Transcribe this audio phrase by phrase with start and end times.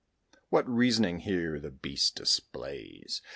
[0.49, 3.21] What reasoning here the beast displays!